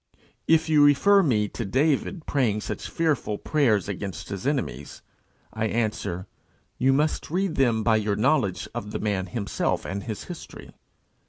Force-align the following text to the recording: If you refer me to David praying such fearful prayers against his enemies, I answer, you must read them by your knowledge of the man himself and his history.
If 0.47 0.67
you 0.67 0.83
refer 0.83 1.21
me 1.21 1.47
to 1.49 1.63
David 1.63 2.25
praying 2.25 2.61
such 2.61 2.89
fearful 2.89 3.37
prayers 3.37 3.87
against 3.87 4.29
his 4.29 4.47
enemies, 4.47 5.03
I 5.53 5.65
answer, 5.65 6.25
you 6.79 6.91
must 6.91 7.29
read 7.29 7.53
them 7.53 7.83
by 7.83 7.97
your 7.97 8.15
knowledge 8.15 8.67
of 8.73 8.89
the 8.93 8.99
man 8.99 9.27
himself 9.27 9.85
and 9.85 10.01
his 10.05 10.23
history. 10.23 10.71